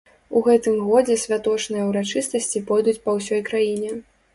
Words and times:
У 0.37 0.41
гэтым 0.47 0.79
годзе 0.87 1.19
святочныя 1.25 1.85
ўрачыстасці 1.93 2.67
пойдуць 2.71 3.01
па 3.09 3.21
ўсёй 3.21 3.41
краіне. 3.53 3.99